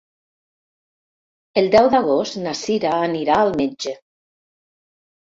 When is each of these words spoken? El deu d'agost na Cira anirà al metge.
El 1.63 1.69
deu 1.77 1.91
d'agost 1.97 2.41
na 2.49 2.57
Cira 2.65 2.97
anirà 3.11 3.39
al 3.45 3.57
metge. 3.63 3.99